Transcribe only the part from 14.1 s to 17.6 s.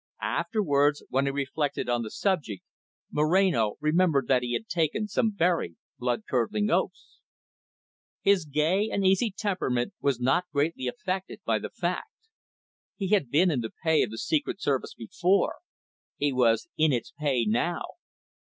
Secret Service before; he was in its pay